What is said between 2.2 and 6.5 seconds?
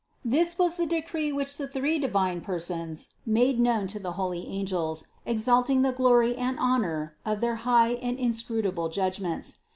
Per sons made known to the holy angels, exalting the glory